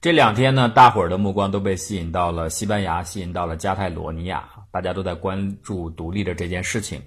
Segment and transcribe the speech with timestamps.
[0.00, 7.02] 这两天呢，大伙儿的目光都被吸引到了西班牙，吸引到了加泰罗尼亚，大家都在关注独立的这件事情。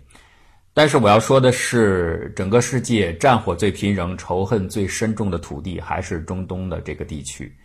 [0.73, 7.55] 但是我要说的是，整个世界战火最频仍、仇恨最深重的土地还是中东的这个地区。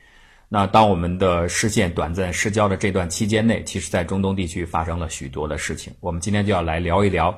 [0.48, 5.92] 那当我们的视线短暂失焦的这段期间内，其实在中东地区发生了许多的事情。
[6.00, 7.36] 我们今天就要来聊一聊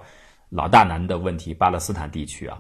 [0.50, 2.58] 老大难的问题——巴勒斯坦地区啊。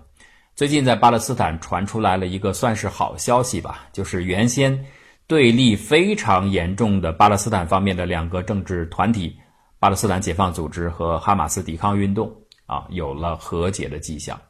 [0.54, 4.82] 最近在巴勒斯坦传出来了一个算是好消息吧，就是原先。
[5.28, 9.36] 对立非常严重的巴勒斯坦方面的两个政治团体，
[9.80, 12.32] 巴勒斯坦解放组织和哈马斯抵抗运动
[12.66, 14.40] 啊，有了和解的迹象。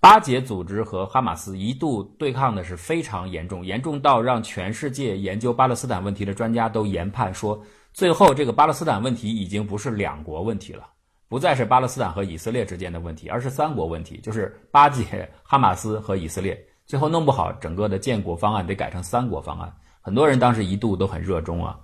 [0.00, 10.88] 巴解组织和哈马斯一度对抗的是非常严重，严重到让全世界研究巴勒斯坦问题的专家都研判说，最后这个巴勒斯坦问题已经不是两国问题了，
[11.28, 16.58] 不再是巴勒斯坦和以色列之间的问题，而是三国问题，就是巴解、哈马斯和以色列。
[16.84, 19.72] 最后弄不好，整个的建国方案得改成三国方案。
[20.10, 21.78] 很多人当时一度都很热衷啊，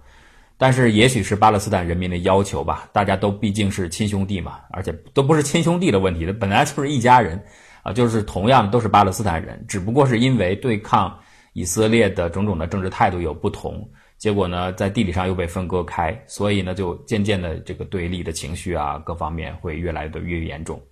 [0.58, 7.40] 但是也许是巴勒斯坦人民的要求吧，大家都毕竟是亲兄弟嘛，而且都不是亲兄弟的问题，本来就是一家人
[7.84, 11.16] 啊，就是同样都是巴勒斯坦人，只不过是因为对抗
[11.52, 13.88] 以色列的种种的政治态度有不同，
[14.18, 20.82] 结果呢，在地理上又被分割开，所以呢，就渐渐的这个对立的情绪啊，各方面会越来的越严重。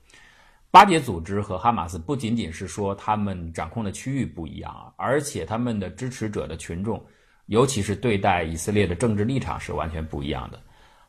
[0.71, 7.05] 巴解组织和哈马斯不仅仅是说他们掌控的区域不一样，而且他们的支持者的群众。
[7.47, 10.61] 尤其是对待以色列的政治立场是完全不一样的。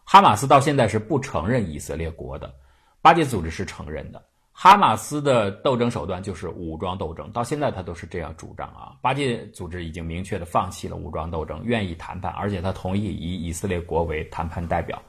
[0.03, 2.53] 哈马斯到现在是不承认以色列国的，
[3.01, 4.23] 巴解组织是承认的。
[4.51, 8.93] 哈马斯的斗争手段就是武装斗争，到现在他都是这样主张啊。
[9.01, 15.01] 巴解组织已经明确的放弃了武装斗争，愿意谈判，而且他同意以以色列国为谈判代表。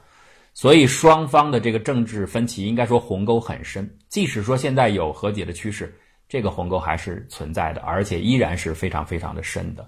[0.53, 3.89] 所以双方的这个政治分歧，应该说鸿沟很深。
[4.09, 5.95] 即使说现在有和解的趋势，
[6.27, 9.87] 这个鸿沟还是存在的，而且依然是非常非常的深的。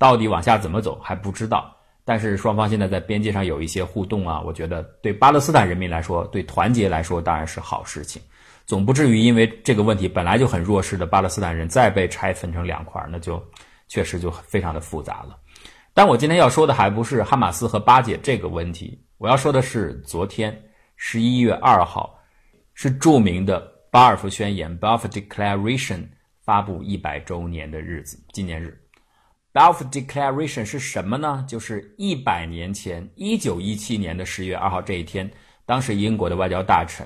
[0.00, 8.22] 到底往下怎么走还不知道，但是双方现在在边界上有一些互动啊，我觉得对巴勒斯坦人民来说，对团结来说当然是好事情，
[8.64, 13.38] 总不至于因为这个问题本来就很弱势的巴勒斯坦人再被拆分成两块，那就
[13.88, 15.36] 确实就非常的复杂了。
[15.92, 20.58] 但我今天要说的还不是哈马斯和巴解这个问题，我要说的是昨天
[20.96, 22.18] 十一月二号，
[22.72, 23.60] 是著名的
[23.90, 26.08] 巴尔夫宣言 （Balfour Declaration）
[26.42, 28.79] 发布一百周年的日子，纪念日。
[29.52, 31.44] Balfour Declaration 是什么呢？
[31.48, 35.28] 就是一百年前，一九一七年的十月二号这一天，
[35.66, 37.04] 当时英国的外交大臣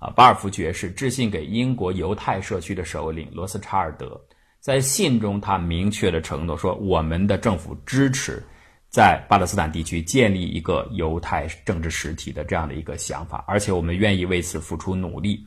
[0.00, 4.20] 啊，巴尔福爵士致信给英国犹太社区的首领罗斯查尔德，
[4.58, 8.42] 在信中他明确的承诺说，我们的政府支持
[8.88, 15.46] 在巴勒斯坦地区建立一个犹太政治实体的这样的一个想法，而且我们愿意为此付出努力。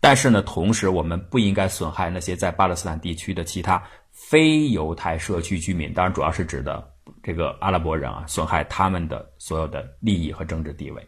[0.00, 3.82] 但是呢，同时我们不应该损害那些在巴勒斯坦地区的其他。
[4.26, 6.86] 非犹太社区居民，当然主要是指的
[7.22, 11.02] 这个阿拉伯人啊，损害他们的所有的利益和政治地位。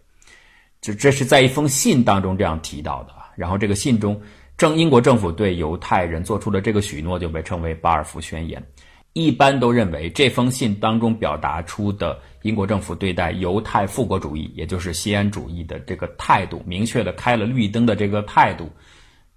[0.81, 3.12] 这这是在一封信当中这样提到的。
[3.37, 4.19] 然后这个信中，
[4.56, 8.65] 正英国政府对犹太人做出的这个许诺就被称为巴尔福宣言。
[9.12, 18.70] 一般都认为这封信当中表达出的英国政府对待犹太复国主义，也就是西安主义的这个态度，明确的开了绿灯的这个态度，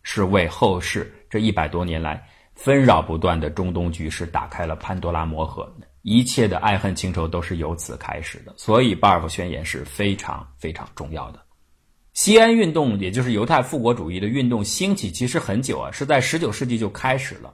[0.04, 2.24] 是为后世这一百多年来。
[2.56, 5.72] 纷扰不断的中东局势打开了潘多拉魔盒，
[6.04, 8.54] 一切的爱恨情仇都是由此开始的。
[8.58, 11.40] 所以，巴尔夫宣言是非常非常重要的。
[12.14, 17.52] 西安运动，也就是犹太复国主义的运动兴起，其实很久啊，是在十九世纪就开始了。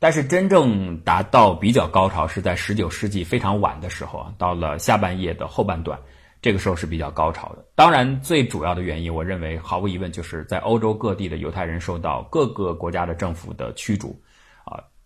[0.00, 5.96] 但是，真正达到比较高潮是在十九世纪非常晚的时候啊，到了下半叶的后半段，
[6.42, 7.64] 这个时候是比较高潮的。
[7.76, 14.20] 当然，最主要的原因，我认为毫无疑问就是在欧洲各地的犹太人受到各个国家的政府的驱逐。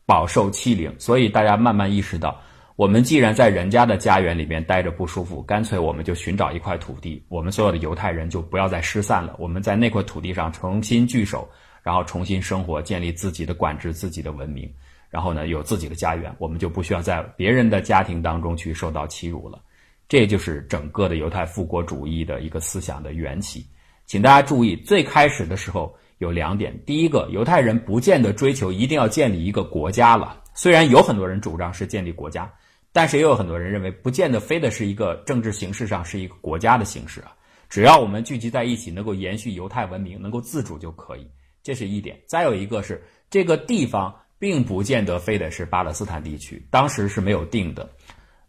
[0.06, 2.38] 饱受欺凌，所以大家慢慢意识到，
[2.76, 11.48] 我们既然在人家的家园里面待着不舒服，干脆我们就寻找一块土地，我们所有的犹太人就不要再失散了，我们在那块土地上重新聚首，
[11.82, 14.70] 然后重新生活，建立自己的管制、自己的文明，
[15.08, 19.58] 然后呢有自己的家园，我们就不需要在别人的家庭当中去受到欺辱了。
[20.06, 23.66] 这就是整个的犹太复国主义的一个思想的缘起。
[24.04, 25.96] 请大家注意，最开始的时候。
[26.18, 30.40] 有两点，第一个，犹太人不见得追求一定要建立一个国家了。
[30.54, 32.50] 虽然有很多人主张是建立国家，
[32.92, 37.32] 但是也有很多人认为，不见得非得是一个政治形式上是一个国家的形式啊。
[37.68, 41.28] 只要我们聚集在一起，能够延续犹太文明，能够自主就可以，
[41.62, 42.16] 这是一点。
[42.28, 47.90] 再有一个是，这个地方并不见得非得是巴勒斯坦地区，当时是没有定的。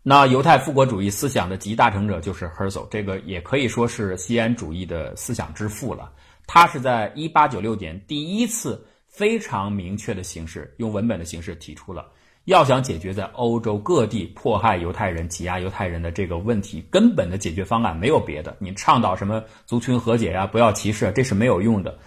[0.04, 6.12] 那犹太复国主义思想的集大成者就是 Herzl，这个也可以说是西安主义的思想之父了。
[6.48, 12.06] 他是在一八九六年第一次非常明确的形式，用文本的形式提出了
[12.46, 18.56] 要想解决在欧洲各地迫害犹太人、挤压犹太人的这个问题，根本的解决方案没有别的。
[18.60, 21.98] 你倡导什么族群和解呀，不要歧视，这是没有用的。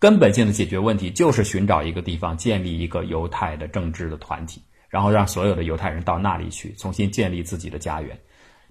[0.00, 8.18] 根本性的解决问题就是寻找一个地方，建立一个犹太的政治的团体，然后让所有的犹太人到那里去，重新建立自己的家园。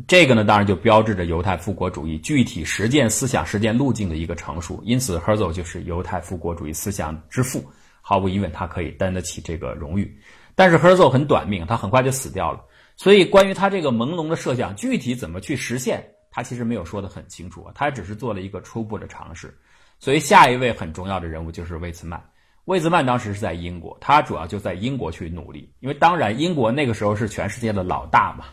[0.07, 4.81] 这个呢，当然就标志着犹太复国主义具体实践思想、实践路径的一个成熟。
[4.83, 7.63] 因此，Herzl 就是犹太复国主义思想之父，
[8.01, 10.19] 毫无疑问，他可以担得起这个荣誉。
[10.55, 12.59] 但是 Herzl 很短命，他很快就死掉了。
[12.95, 17.71] 所以，关于他这个朦胧的设想，具体怎么去实现，他其实没有说得很清楚啊。
[17.75, 19.55] 他只是做了一个初步的尝试。
[19.99, 22.21] 所以，下一位很重要的人物就是魏茨曼。
[22.65, 28.45] 魏茨曼当时是在英国，他主要就在英国去努力，因为当然，英国那个时候是全世界的老大嘛。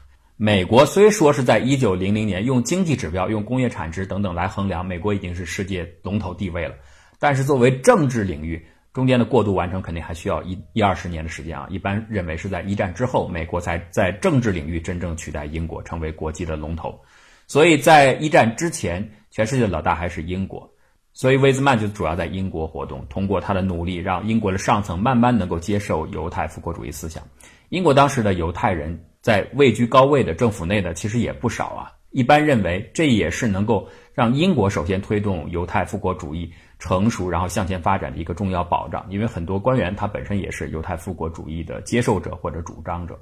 [0.42, 6.74] 美国虽说是在一九零零年用经济指标、用工业产值等等来衡量，美国已经是世界龙头地位了，
[7.18, 11.66] 但是作为政治领域，中间的过渡完成肯定还需要一一二十年的时间啊！
[11.68, 16.98] 一般认为是在一战之后，美国才在政治领域真正取代英国，成为国际的龙头。
[17.46, 20.66] 所以在一战之前，全世界的老大还是英国。
[21.12, 27.22] 所以威兹曼就主要在英国活动，通过他的努力，让英国的上层慢慢能够接受犹太复国主义思想。
[27.70, 31.90] 英国当时的犹太人在位居高位的政府内的，其实也不少啊。
[32.10, 36.52] 一般认为，这也是能够让英国首先推动犹太复国主义。
[36.82, 43.20] 成熟，然后向前发展的一个重要保障，因为很多官员他本身也是犹太复国主义的接受者或者主张者。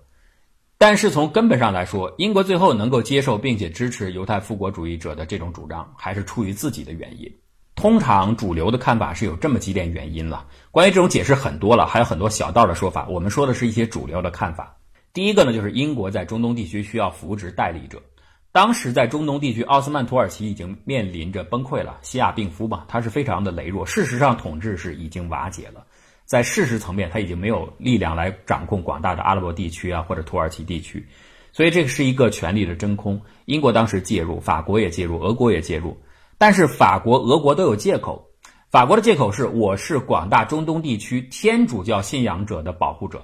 [0.79, 7.29] 但是从根本上来说，英国最后能够接受并且支持犹太复国主义者的这种主张，还是出于自己的原因。
[7.79, 10.45] 通常主流的看法是有这么几点原因了。
[10.73, 13.07] 关于这种解释很多了，还有很多小道的说法。
[13.09, 14.77] 我们说的是一些主流的看法。
[15.13, 18.03] 第一个呢，就是英国在中东地区需要扶植代理者。
[18.51, 23.87] 当时在中东地区，奥斯曼土耳其已经面临着崩溃了，西亚病夫嘛，他是非常的羸弱。
[23.87, 25.87] 事实上，统治是已经瓦解了，
[26.25, 31.07] 在事实层面，他已经没有力量来掌控广大的阿拉伯地区啊，或者土耳其地区，
[31.53, 33.21] 所以这个是一个权力的真空。
[33.45, 35.97] 英国当时介入，法国也介入，俄国也介入，
[36.41, 38.25] 但是法国、俄国都有借口。
[38.71, 43.21] 法国的借口是，我是广大中东地区天主教信仰者的保护者，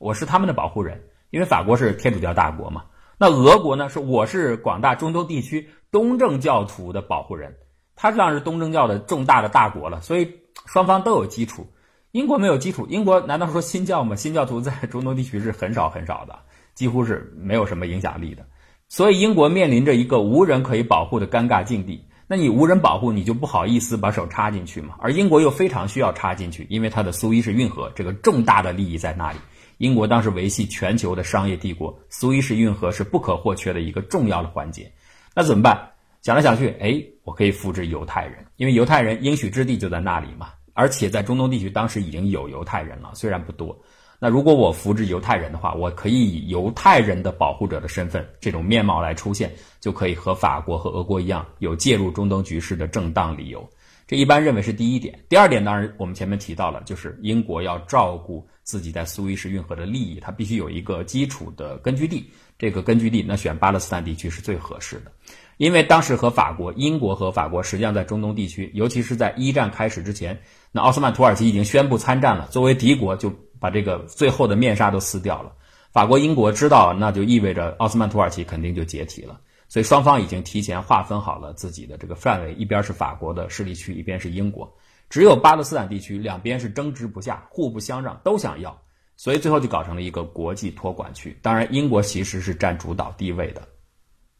[0.00, 2.82] 我是他们的保护人，因为法国是天主教大国嘛。
[3.18, 3.88] 那俄国呢？
[3.88, 7.54] 是我是广大中东地区东正教徒的保护人，
[7.94, 10.28] 他当然是东正教的重大的大国了，所以
[10.66, 11.64] 双方都有基础。
[12.10, 14.16] 英国没有基础，英国难道说新教吗？
[14.16, 16.36] 新教徒在中东地区是很少很少的，
[16.74, 18.44] 几乎是没有什么影响力的。
[18.88, 22.02] 所以英国面临着一个无人可以保护的尴尬境地。
[22.28, 24.96] 那你无人保护，你就不好意思把手插进去嘛？
[24.98, 29.38] 而英国又非常需要插进去，因为它的苏伊士运河这个重大的利益在那里。
[29.78, 34.90] 英国当时维系全球的商业帝国，苏伊士运河是不可或缺的一个重要的环节。
[35.34, 35.90] 那怎么办？
[36.22, 40.48] 想来想去，哎，我可以复制犹太人，因为犹太人应许之地就在那里嘛。
[40.72, 43.78] 而且在中东地区，当时已经有犹太人了，虽然不多。
[44.18, 53.68] 那如果我扶植犹太人的话，我可以以犹太人的保护者的身份这种面貌来出现，就可以和法国和俄国一样，有介入中东局势的正当理由。
[54.06, 55.18] 这一般认为是第一点。
[55.28, 58.46] 第二点，当然我们前面提到了，就是英国要照顾。
[58.66, 62.28] 自己在苏伊士运河的利益，它必须有一个基础的根据地。
[62.58, 65.12] 这个根据地，那选巴勒斯坦地区是最合适的，
[65.56, 70.36] 因为当时和法国、英国和法国实际上在中东地区，尤其是在一战开始之前，
[70.72, 72.48] 那奥斯曼土耳其已经宣布参战了。
[72.50, 75.52] 作为敌国，就把这个最后的面纱都撕掉了。
[75.92, 79.40] 法国、英国知道，那就意味着奥斯曼土耳其肯定就解体了。
[79.68, 84.72] 所以双方已经提前划分好了自己的这个范围，一边是法国的势力区，一边是英国。
[85.08, 88.76] 只有巴勒斯坦地区两边是争执不下，互不相让，都想要，
[89.16, 91.36] 所以最后就搞成了一个国际托管区。
[91.42, 93.62] 当然，英国其实是占主导地位的。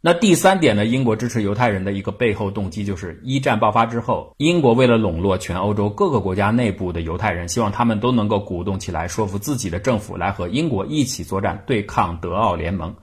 [0.06, 0.86] 那第三点呢？
[0.86, 12.94] 英国支持犹太人的一个背后动机，就是一战爆发之后，英国为了笼络全欧洲各个国家内部的犹太人，希望他们都能够鼓动起来，说服自己的政府来和英国一起作战，对抗德奥联盟。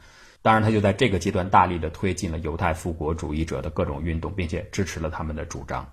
[0.42, 5.86] 当然，他就在这个阶段大力的推进了犹太复国主义者的各种运动，并且支持了他们的主张。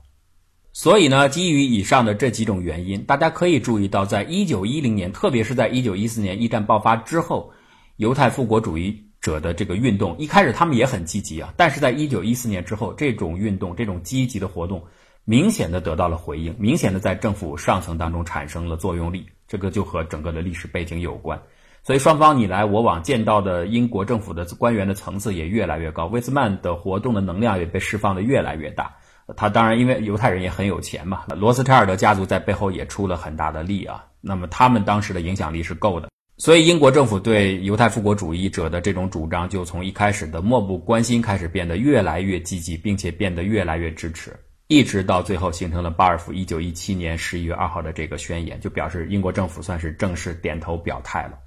[0.72, 7.50] 所以呢，基于以上的这几种原因，大家可以注意到，在一九一零年，特别是在一九一四年一战爆发之后，
[7.96, 14.82] 犹太复国主义者的这个运动，一开始他们也很积极啊，但是在一九一四年之后，这种运动、这种积极的活动，
[15.24, 21.40] 明显的得到了回应，明显的在政府上层当中产生了作用力，这个就和整个的历史背景有关。
[21.82, 28.94] 所以双方你来我往，见到的英国政府的官员的层次也越来越高，威斯曼的活动的能量也被释放的越来越大。
[29.36, 34.04] 他当然，因为犹太人也很有钱嘛，罗斯柴尔德家族在背后也出了很大的力啊。
[34.20, 36.10] 那么他们当时的影响力是够的，
[36.40, 44.34] 所以英国政府对犹太复国主义者的这种主张，就从一开始的漠不关心，开始变得越来越积极，并且变得越来越支持，
[44.68, 51.38] 一直到最后形成了巴尔夫一九一七年十一月二号的这个宣言，就表示英国政府算是正式点头表态了。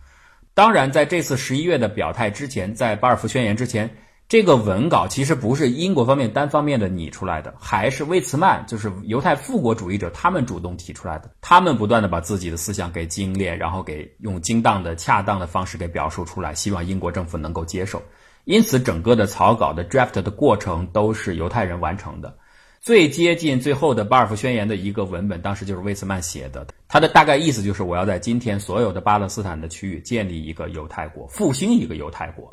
[0.53, 3.89] 当然，在这次十一月的表态之前，在巴尔夫宣言之前，
[4.33, 11.29] 这个文稿其实不是英国方面单方面的拟出来的，还是魏茨曼，就是犹太复国主义者他们主动提出来的。
[11.39, 18.01] 他们不断的把自己的思想给精炼，然后给用精当的、恰当的方式给表述出来，希望英国政府能够接受。
[18.45, 22.35] 因此，整个的草稿的 draft 的过程都是犹太人完成的。
[22.81, 26.65] 最接近最后的巴尔夫宣言的一个文本，当时就是魏茨曼写的。
[26.87, 32.49] 他的大概意思就是，我要在今天所有的巴勒斯坦的区域建立一个犹太国，复兴一个犹太国。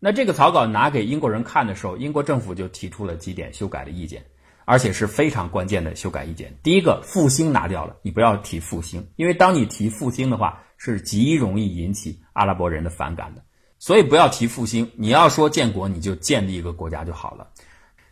[0.00, 4.24] 那这个草稿拿给英国人看的时候，英国政府就提出了几点修改的意见，
[4.64, 6.56] 而且是非常关键的修改意见。
[6.62, 13.42] 第一个，复兴拿掉了，你不要提复兴，因为当你提复兴的话，是极容易引起阿拉伯人的反感的。
[13.80, 17.48] 所以不要提复兴，你要说建国，你就建立一个国家就好了。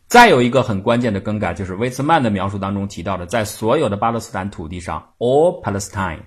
[0.09, 6.21] 再有一个很关键的更改，就是威茨曼的描述当中提到的，在所有的巴勒斯坦土地上，all Palestine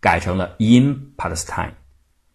[0.00, 1.72] 改成了 in Palestine，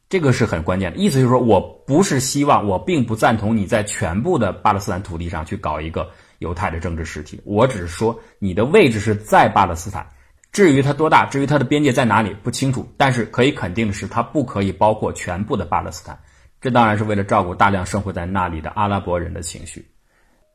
[0.10, 0.98] 这个是很关键的。
[0.98, 10.06] 意思就是说，我不是希望，我并不赞同你在全部的巴勒斯坦土地上去搞一个犹太的政治实体，我只是说你的位置是在巴勒斯坦，
[10.52, 16.18] 至于它多大，至于它的边界在哪里不清楚，但是可以肯定的是，它不可以包括全部的巴勒斯坦。
[16.60, 19.86] 这当然是为了照顾大量生活在那里的阿拉伯人的情绪。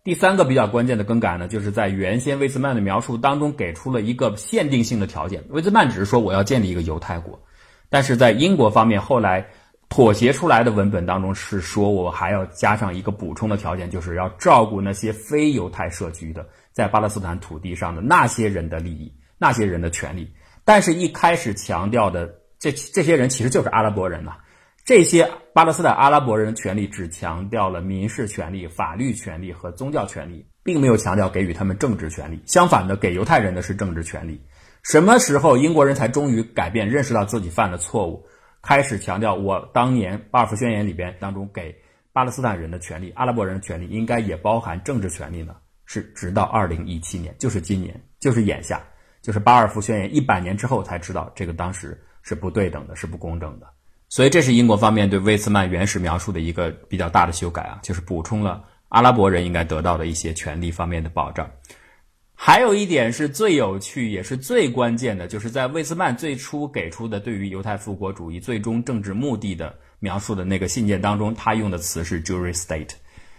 [0.02, 5.42] 第三个比较关键的更改呢，就是在原先魏兹曼的描述当中给出了一个限定性的条件。
[5.48, 7.40] 魏兹曼只是说我要建立一个犹太国，
[7.94, 9.46] 但是在英国方面后来
[9.88, 20.28] 妥协出来的文本当中是说我还要加上一个补充的条件，就是要照顾那些非犹太社区的在巴勒斯坦土地上的那些人的利益、那些人的权利。
[20.64, 24.32] 但是，一开始强调的这这些人其实就是阿拉伯人呐。
[24.84, 32.42] 这些巴勒斯坦阿拉伯人的权利只强调了民事权利、法律权利和宗教权利，并没有强调给予他们政治权利。
[32.44, 34.42] 相反的，给犹太人的是政治权利。
[34.84, 38.24] 什么时候英国人才终于改变，认识到自己犯了错误，
[38.60, 41.74] 开始强调我当年巴尔夫宣言里边当中给
[42.12, 45.56] 巴勒斯坦人的权利、阿拉伯人的权利应该也包含政治权利呢？
[45.86, 48.82] 是直到二零一七年，就是今年，就是眼下，
[49.22, 53.66] 就是巴尔夫宣言一百年之后才知道这个当时是不对等的，是不公正的。
[54.10, 61.50] 所以，这是英国方面对威茨曼原始描述的一个比较大的修改啊，就是补充了阿拉伯人应该得到的一些权利方面的保障。
[62.34, 72.90] 还有一点是最有趣也是最关键的，就是在魏斯曼最初给出的对于犹太复国主义最终政治目的的描述的那个信件当中，他用的词是 Jewish State，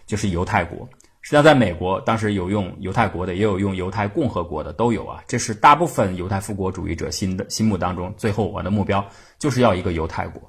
[0.08, 0.88] 就是犹太国。
[1.22, 5.24] 实际上，在美国当时有用犹太国的，也有用犹太共和国的，都有啊。
[5.28, 9.04] 这是大部分犹太复国主义者心的心目当中，最后我的目标
[9.40, 10.42] 就是要一个犹太国。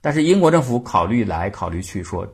[0.00, 2.26] 但是英国政府考虑来考虑去，说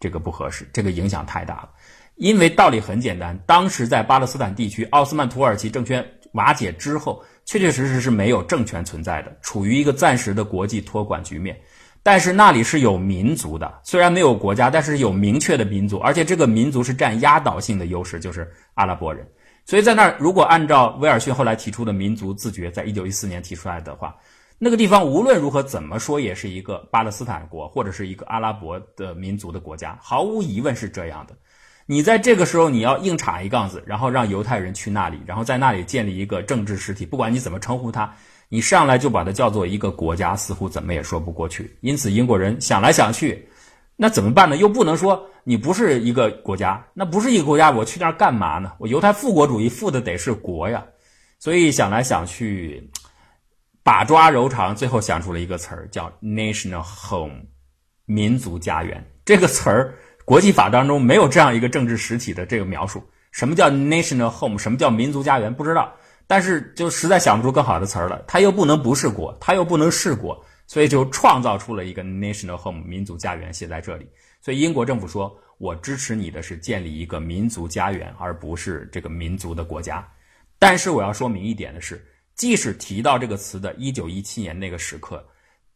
[0.00, 1.70] 这个不合适，这个影响太大了。
[2.16, 11.58] 因为道理很简单，当时在巴勒斯坦地区，奥斯曼土耳其政权瓦解之后，确确实实是没有政权存在的，处于一个暂时的国际托管局面。
[12.02, 19.26] 但是那里是有民族的，虽然没有国家，但是有明确的民族，而且这个民族是占压倒性的优势，就是阿拉伯人。
[19.64, 24.14] 所以在那儿，如果按照威尔逊后来提出的民族自觉，在一九一四年提出来的话。
[24.56, 31.34] 那个地方无论如何怎么说也是一个巴勒斯坦国或者是一个阿拉伯的民族的国家，毫无疑问是这样的。
[31.86, 38.12] 你在这个时候你要硬插一杠子，然后让犹太人去那里，然后在那里建立一个政治实体，不管你怎么称呼它，
[38.48, 41.76] 你上来就把它叫做一个国家，似乎怎么也说不过去。
[41.80, 43.48] 因此英国人想来想去，
[43.96, 44.56] 那怎么办呢？
[44.56, 48.72] 又不能说你不是一个国家，那不是一个国家，我去那儿干嘛呢？
[48.78, 50.84] 我犹太复国主义复的得是国呀。
[51.38, 52.90] 所以想来想去。
[53.86, 57.42] 把抓揉长，最后想出了一个词儿，叫 national home，
[58.06, 59.04] 民族家园。
[59.26, 63.02] 这个词儿，国际法当中没有这样一个政治实体的这个描述。
[63.30, 64.58] 什么叫 national home？
[64.58, 65.52] 什么叫民族家园？
[65.54, 65.92] 不知道。
[66.26, 68.22] 但是就实在想不出更好的词儿了。
[68.26, 74.08] 它又不能不是国，它又不能是国，所以就创造出了一个 national home，民族家园写在这里。
[74.40, 80.06] 所以英国政府说，我支持你的是建立一个民族家园，而不是这个民族的国家。
[80.58, 82.02] 但是我要说明一点的是。
[82.34, 85.24] 即使提到这个词的1917年那个时刻，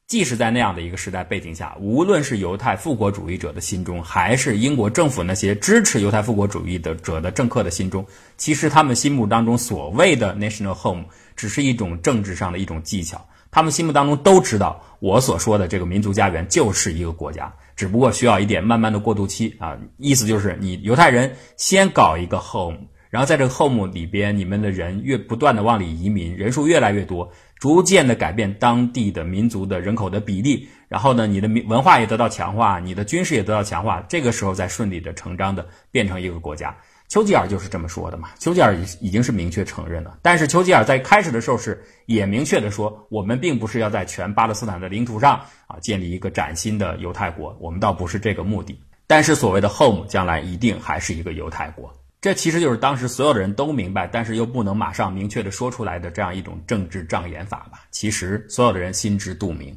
[0.09, 8.07] 即使在那样的一个时代背景下，无论是犹太复国主义者的心中，还是英国政府那些支持犹太复国主义的者的政客的心中，
[8.39, 11.05] 其实他们心目当中所谓的 national home
[11.37, 13.23] 只是一种政治上的一种技巧。
[13.51, 19.77] 他们心目当中都知道，我所说的这个民族家园就是一个国家，只不过需要一点慢慢的过渡期啊。
[19.99, 22.79] 意思就是，你犹太人先搞一个 home。
[23.11, 30.69] 然后在这个 home 里边，你们的人越不断的往里移民，人数越来越多，逐渐的改变当地的民族的人口的比例。
[30.89, 34.05] 然后呢，你的民文化也得到强化，你的军事也得到强化。
[34.09, 36.75] 这个时候再顺理的成章的变成一个国家。
[37.09, 38.29] 丘吉尔就是这么说的嘛。
[38.39, 48.79] 丘吉尔已已经是明确承认了，但是丘吉尔在开始的时候是也明确的说，我们并不是要在全巴勒斯坦的领土上啊建立一个崭新的犹太国，我们倒不是这个目的。
[49.07, 51.91] 但是所谓的 home 将来一定还是一个犹太国，
[52.29, 57.85] 这其实就是当时所有的人都明白，但是又不能马上明确的说出来的这样一种政治障眼法吧。
[57.91, 59.75] 其实所有的人心知肚明。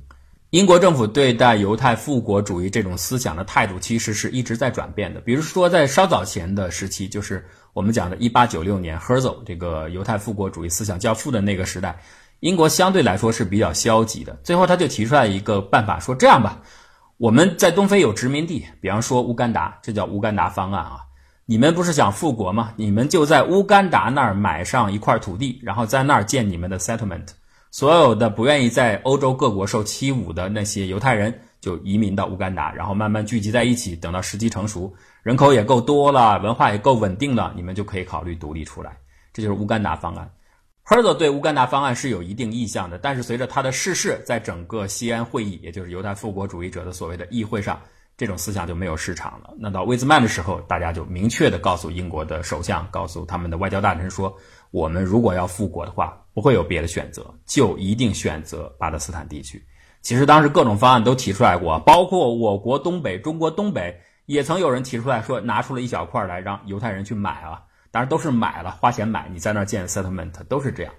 [0.50, 5.22] 英国政府对待犹太复国主义这种思想的态度，其实是一直在转变的。
[5.22, 7.42] 比如说，在稍早前的时期，就是
[7.72, 11.98] 我们讲的1896年 Herzl 这个犹太复国主义思想教父的那个时代，
[12.42, 14.38] 英国相对来说是比较消极的。
[14.44, 16.62] 最后，他就提出来一个办法，说这样吧，
[17.16, 20.98] 我们在东非有殖民地，比方说乌干达，这叫乌干达方案啊。
[21.46, 22.74] 你们不是想复国吗？
[22.78, 27.28] 你们就在乌干达那儿买上一块土地，然后在那儿建你们的 settlement。
[27.72, 33.96] 所有的不愿意在欧洲各国受欺侮的那些犹太人，就移民到乌干达，然后慢慢聚集在一起。
[33.96, 34.94] 等到时机成熟，
[35.24, 38.98] 人口也够多了，文化也够稳定了，你们就可以考虑独立出来。
[39.34, 40.30] 这就是乌干达方案。
[40.86, 47.80] Herzl 对乌干达方案是有一定意向的，但是随着他的逝世，在整个西安会议，也就是犹太复国主义者的所谓的议会上，
[48.22, 49.50] 这种思想就没有市场了。
[49.58, 54.32] 那到魏兹曼的时候，大家就明确的告诉英国的首相，告诉他们的外交大臣说。
[54.70, 59.62] 我们如果要复国的话，不会有别的选择，就一定选择巴勒斯坦地区。
[60.02, 67.60] 其实当时各种方案都提出来过，包括我国东北、中国东北也曾有人提出来说，拿出了一小块来让犹太人去买啊，
[67.90, 70.94] 当然都是买了，花钱买，你在那儿建 settlement 都是这样。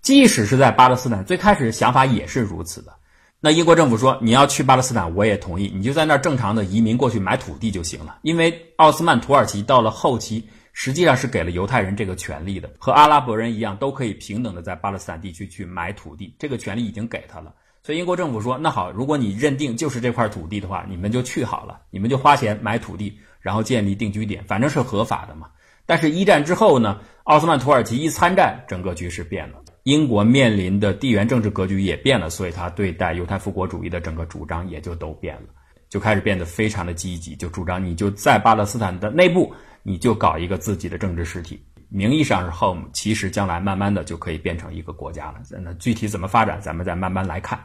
[0.00, 2.92] 即使是在巴勒斯坦，最开始想法也是如此的。
[3.40, 10.48] 那英国政府说你要去巴勒斯坦，我也同意，你就在那儿正常的移民过去买土地就行了，因为奥斯曼土耳其到了后期。
[10.72, 17.52] 实际上是给了犹太人这个权利的，和阿拉伯人一样，都可以平等的在巴勒斯坦地区去买土地，这个权利已经给他了。
[17.82, 25.48] 所以英国政府说：“那好，如果你认定就是这块土地的话，你们就去好了，你们就花钱买土地，然后建立定居点，反正是合法的嘛。”
[25.84, 35.48] 但是，一战之后呢，奥斯曼土耳其一参战，整个局势变了，英国面临的地缘政治格局也变了，所以他对待犹太复国主义的整个主张也就都变了，
[35.88, 39.52] 就开始变得非常的积极，就主张你就在巴勒斯坦的内部。
[39.82, 41.58] 你就搞一个自己的政治实体，
[41.88, 45.40] 名义上是 home，其实将来慢慢的就可以变成一个国家了。
[45.64, 47.58] 那具体怎么发展，咱们再慢慢来看。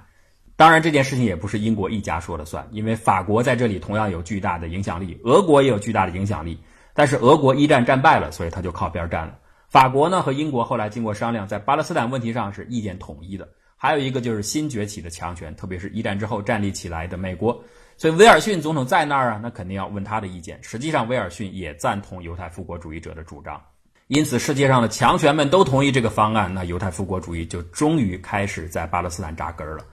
[0.55, 6.57] 当然，这件事情也不是英国一家说了算，因为法国在这里同样有巨大的影响力，俄国也有巨大的影响力。
[6.93, 9.37] 但是俄国一战战败了，所以他就靠边站了。
[9.75, 13.45] 法国呢和英国后来经过商量，在巴勒斯坦问题上是意见统一的。
[13.75, 17.61] 还有一个就是新崛起的强权，特别是一战之后站立起来的美国。
[17.97, 20.57] 所以威尔逊总统在那儿啊，那肯定要问他的意见。
[20.63, 23.61] 实际上，威尔逊也赞同犹太复国主义者的主张，
[24.07, 29.83] 因此世界上的强权们都同意这个方案，那犹太复国主义就终于开始在巴勒斯坦扎根了。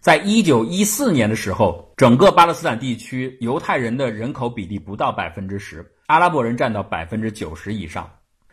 [0.00, 8.06] 在一九一四年的时候，整个巴勒斯坦地区犹太人的人口比例不到百分之十，阿拉伯人占到百分之九十以上。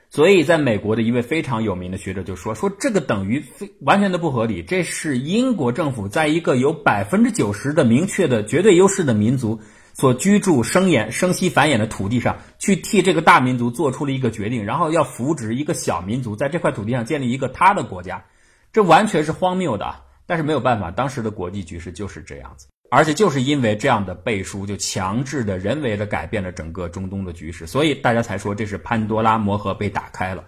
[0.09, 9.59] 所以，在美国的一位非常有名的学者就说：“说这个等于非完全的不合理，这是英国政府在一个有百分之九十的明确的绝对优势的民族
[9.93, 18.23] 所居住、生衍、生息、繁衍的土地上去替这个大民族做出了一个决定，然后要扶植一个小民族在这块土地上建立一个他的国家，
[18.71, 19.93] 这完全是荒谬的。
[20.25, 30.43] 但是没有办法，当时的国际局势就是这样子。”而且就是因为这样的背书，就强制的、人为的改变了整个中东的局势，所以大家才说这是潘多拉魔盒被打开了。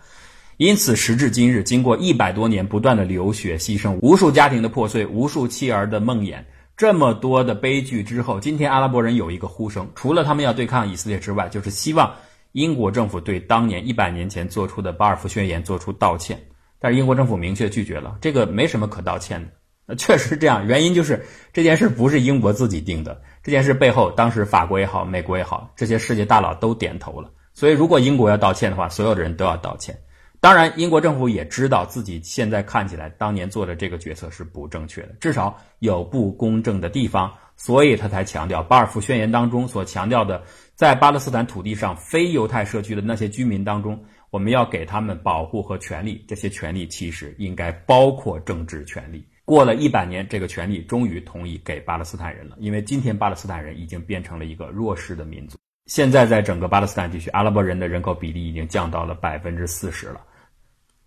[0.57, 6.43] 因此，时至今日，经过一百多年不断的流血牺牲，无数家庭的破碎，无数妻儿的梦魇，
[6.75, 12.13] 这么多的悲剧之后，今天阿拉伯人有一个呼声，除了他们要对抗以色列之外，就是希望
[12.51, 16.37] 英国政府对当年一百年前做出的巴尔夫宣言做出道歉。
[16.79, 19.49] 但是英国政府明确拒绝了，这个没什么可道歉的。
[19.97, 27.31] 确实这样，原因就是这件事不是英国自己定的，这件事背后，当时法国也好，美国也好，这些世界大佬都点头了。
[27.53, 29.97] 所以，如果英国要道歉的话，所有的人都要道歉。
[30.39, 40.41] 当然，英国政府也知道自己现在看起来当年做的这个决策是不正确的，至少有不公正的地方，所以他才强调巴尔夫宣言当中所强调的，
[40.75, 49.27] 在巴勒斯坦土地上非犹太社区的那些居民当中，我们要给他们保护和权利，这些权利其实应该包括政治权利。
[49.49, 52.55] 过了一百年，这个权利终于同意给巴勒斯坦人了。
[52.59, 55.57] 因为今天巴勒斯坦人已经变成了一个弱势的民族。
[55.87, 60.21] 现在在整个巴勒斯坦地区，阿拉伯人的人口比例已经降到了百分之四十了。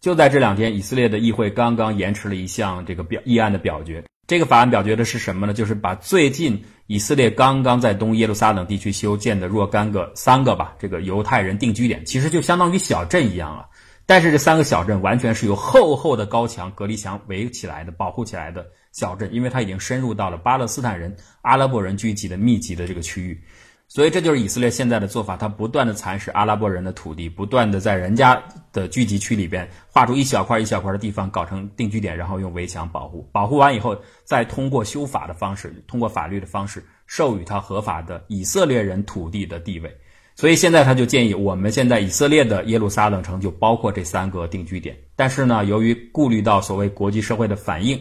[0.01, 4.03] 就在这两天，以色列的议会刚刚延迟了一项这个表议案的表决。
[4.27, 5.53] 这个法案表决的是什么呢？
[5.53, 13.69] 就是把最近以色列刚刚在东耶路撒冷地区修建的若干个三个吧，这个犹太人定居点，其实就相当于小镇一样了。
[14.05, 23.41] 但是这三个小镇完全是由厚厚的高墙、隔离墙围起来的、保护起来的小镇，因为它已经深入到了巴勒斯坦人、阿拉伯人聚集的密集的这个区域，
[23.89, 39.97] 所以这就是以色列现在的做法，他不断的蚕食阿拉伯人的土地，不断的在人家的聚集区里边划出一小块一小块的地方，搞成定居点，然后用围墙保护，保护完以后，再通过修法的方式，通过法律的方式，授予他合法的以色列人土地的地位。
[40.43, 47.97] 所以现在他就建议，我们现在以色列的耶路撒冷城就包括这三个定居点，但是呢，由于顾虑到所谓国际社会的反应。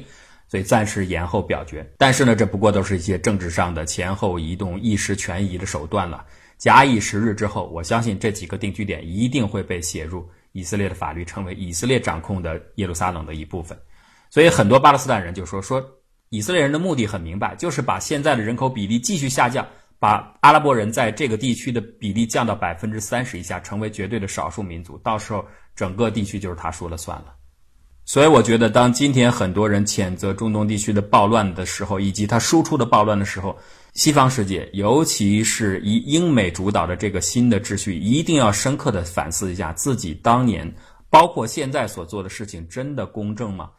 [0.48, 6.26] 所以暂时延后表决，但是呢，这不过都是一些政治上的前后移动、一时权宜的手段了。
[6.58, 13.78] 假以时日之后，我相信这几个定居点一定会被写入以色列的法律，成为以色列掌控的耶路撒冷的一部分。
[14.32, 15.80] 所以很多巴勒斯坦人就说：说
[16.30, 19.66] 以色列人的目的很明白，就是把现在的人口比例继续下降，
[20.02, 24.98] 把阿拉伯人在这个地区的比例降到百分之三十以下，成为绝对的少数民族。
[25.04, 27.36] 到时候整个地区就是他说了算了。
[28.04, 33.56] 所以我觉得，当今天很多人谴责中东地区的暴乱的时候，以及他输出的暴乱的时候，
[33.94, 40.70] 西方世界，尤其是以英美主导的这个新的秩序，一定要深刻的反思一下自己当年，
[41.12, 43.70] 包括现在所做的事情，真的公正吗？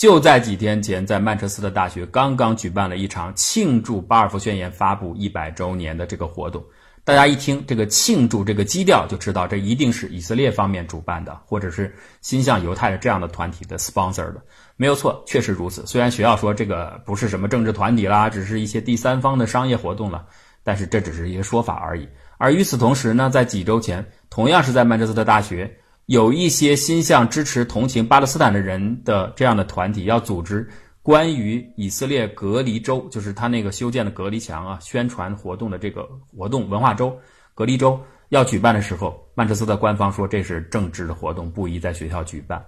[0.00, 6.64] 就在几天前，在曼彻斯特大学刚刚举办了一场庆祝巴尔夫宣言发布一百周年的这个活动。
[7.04, 14.42] 大家一听这个庆祝这个基调，就知道这一定是以色列方面主办的，或者是心向犹太的这样的团体的 sponsor 的，
[14.74, 15.84] 没有错，确实如此。
[15.84, 20.24] 虽然学校说这个不是什么政治团体啦，只是一些第三方的商业活动了，
[20.64, 22.08] 但是这只是一个说法而已。
[22.38, 25.70] 而与此同时呢，在几周前，同样是在曼彻斯特大学，
[26.10, 30.68] 有一些心向支持、同情巴勒斯坦的人的这样的团体要组织。
[31.02, 36.02] 关于以色列隔离州，就是他那个修建的隔离墙啊，宣传活动的这个
[36.36, 37.16] 活动文化周、
[37.54, 37.96] 隔离州
[38.30, 42.60] 要举办的时候，曼彻斯特官方说这是政治的活动，不宜在学校举办。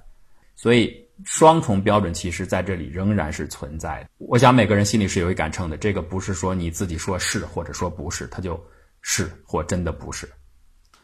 [0.54, 4.08] 所以双重标准其实在这里仍然是存在的。
[4.18, 8.58] 我想每个人心里是有一杆秤的，这个不是说你自己说是或者说不是，它就
[9.00, 10.28] 是或真的不是。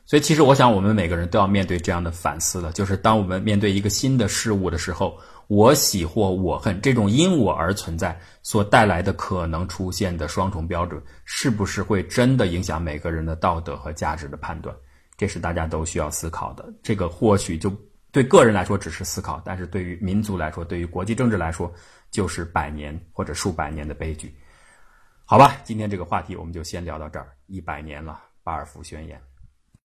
[0.09, 5.17] 所以其实我想我们每个人都要面对这样的反思了，就是当我们面对一个新的事物的时候。
[5.49, 14.77] 我喜或我恨，这种因我而存在所带来的可能出现的双重标准，是不是会真的影响每个人的道德和价值的判断？
[15.17, 16.71] 这是大家都需要思考的。
[16.83, 17.75] 这个或许就
[18.13, 21.73] 对个人来说只是思考，但是对于民族来说，对于国际政治来说，
[22.11, 24.31] 就是百年或者数百年的悲剧。
[25.25, 27.33] 好吧，今天这个话题我们就先聊到这儿。
[27.47, 29.19] 一百年了，巴尔夫宣言。